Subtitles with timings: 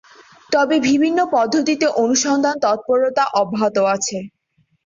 [0.51, 4.17] তবে বিভিন্ন পদ্ধতিতে অনুসন্ধান তৎপরতা অব্যাহত আছে।